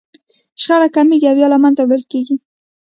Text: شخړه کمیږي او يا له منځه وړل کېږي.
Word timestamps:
شخړه 0.63 0.87
کمیږي 0.95 1.27
او 1.31 1.37
يا 1.41 1.47
له 1.53 1.57
منځه 1.63 1.81
وړل 1.83 2.03
کېږي. 2.11 2.35